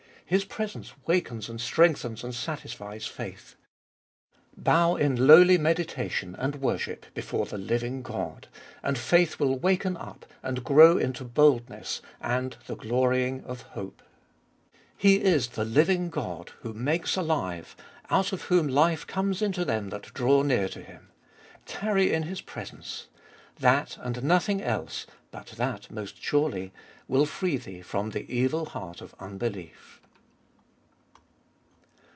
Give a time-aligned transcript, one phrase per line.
[0.25, 3.57] His presence wakens and strengthens and satisfies faith.
[4.55, 8.47] Bow in lowly meditation and worship before the living God,
[8.81, 14.01] and faith will waken up and grow into boldness and the glorying of hope.
[14.95, 17.75] He is the living God, who makes alive,
[18.09, 21.09] out of whom life comes into them that draw near to Him:
[21.65, 23.07] tarry in His presence—
[23.57, 26.71] that, and nothing else, but that, most surely,
[27.09, 29.97] will free thee from the evil heart of unbelief.